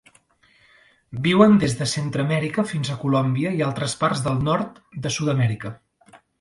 [1.27, 5.77] Viuen des de Centreamèrica fins a Colòmbia i altres parts del nord de Sud-amèrica.